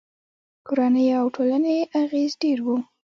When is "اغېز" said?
2.01-2.31